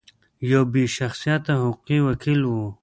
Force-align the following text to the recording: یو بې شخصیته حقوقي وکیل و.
یو 0.51 0.63
بې 0.71 0.83
شخصیته 0.97 1.53
حقوقي 1.61 1.97
وکیل 2.07 2.41
و. 2.47 2.51